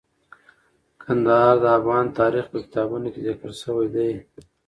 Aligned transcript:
کندهار 1.01 1.55
د 1.63 1.65
افغان 1.77 2.05
تاریخ 2.19 2.45
په 2.51 2.57
کتابونو 2.65 3.07
کې 3.13 3.19
ذکر 3.27 3.49
شوی 3.61 3.87
دی. 3.95 4.11